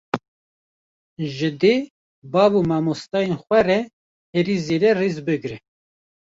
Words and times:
Ji 1.35 1.49
dê, 1.61 1.75
bav 2.31 2.51
û 2.59 2.61
mamosteyên 2.69 3.33
xwe 3.43 3.59
re 3.67 3.79
herî 4.33 4.57
zêde 4.65 4.91
rêz 4.99 5.17
bigre 5.27 5.57